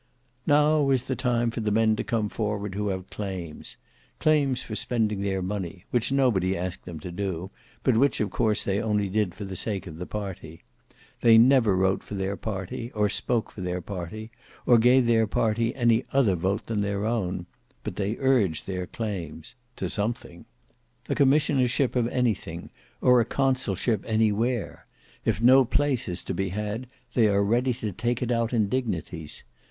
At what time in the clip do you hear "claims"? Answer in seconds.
3.11-3.77, 4.17-4.63